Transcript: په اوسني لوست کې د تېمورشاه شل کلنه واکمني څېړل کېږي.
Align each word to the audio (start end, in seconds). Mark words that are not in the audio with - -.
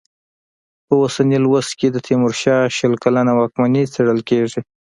په 0.85 0.93
اوسني 1.01 1.37
لوست 1.45 1.71
کې 1.79 1.87
د 1.91 1.97
تېمورشاه 2.07 2.61
شل 2.77 2.93
کلنه 3.03 3.31
واکمني 3.35 3.83
څېړل 3.93 4.19
کېږي. 4.29 4.59